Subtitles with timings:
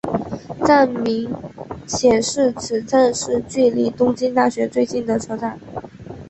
[0.65, 1.31] 站名
[1.85, 5.59] 显示此站是距离东京大学最近的车站。